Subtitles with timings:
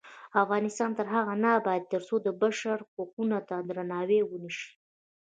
[0.43, 4.67] افغانستان تر هغو نه ابادیږي، ترڅو د بشر حقونو ته درناوی ونشي.